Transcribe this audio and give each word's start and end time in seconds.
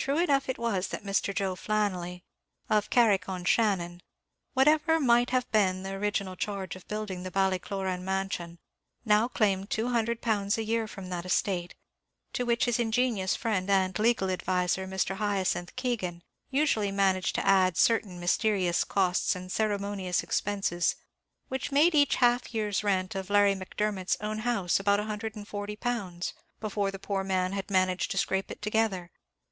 True 0.00 0.18
enough 0.18 0.48
it 0.48 0.58
was, 0.58 0.88
that 0.88 1.02
Mr. 1.02 1.34
Joe 1.34 1.56
Flannelly, 1.56 2.22
of 2.70 2.88
Carrick 2.88 3.28
on 3.28 3.44
Shannon, 3.44 4.00
whatever 4.54 5.00
might 5.00 5.30
have 5.30 5.50
been 5.50 5.82
the 5.82 5.90
original 5.90 6.36
charge 6.36 6.76
of 6.76 6.86
building 6.86 7.24
the 7.24 7.32
Ballycloran 7.32 8.02
mansion, 8.02 8.60
now 9.04 9.26
claimed 9.26 9.70
£200 9.70 10.56
a 10.56 10.62
year 10.62 10.86
from 10.86 11.08
that 11.08 11.26
estate, 11.26 11.74
to 12.32 12.44
which 12.44 12.66
his 12.66 12.78
ingenious 12.78 13.34
friend 13.34 13.68
and 13.68 13.98
legal 13.98 14.30
adviser, 14.30 14.86
Mr. 14.86 15.16
Hyacinth 15.16 15.74
Keegan 15.74 16.22
usually 16.48 16.92
managed 16.92 17.34
to 17.34 17.44
add 17.44 17.76
certain 17.76 18.20
mysterious 18.20 18.84
costs 18.84 19.34
and 19.34 19.50
ceremonious 19.50 20.22
expenses, 20.22 20.94
which 21.48 21.72
made 21.72 21.94
each 21.96 22.14
half 22.16 22.54
year's 22.54 22.84
rent 22.84 23.16
of 23.16 23.30
Larry 23.30 23.56
Macdermot's 23.56 24.16
own 24.20 24.38
house 24.38 24.78
about 24.78 25.00
£140, 25.00 26.32
before 26.60 26.90
the 26.92 27.00
poor 27.00 27.24
man 27.24 27.50
had 27.52 27.68
managed 27.68 28.12
to 28.12 28.16
scrape 28.16 28.52
it 28.52 28.62
together. 28.62 29.10